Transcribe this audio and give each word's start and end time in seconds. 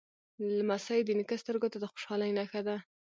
لمسی 0.59 0.99
د 1.03 1.09
نیکه 1.19 1.35
سترګو 1.41 1.67
ته 1.73 1.77
د 1.79 1.85
خوشحالۍ 1.91 2.31
نښه 2.37 2.61
ده. 2.67 2.75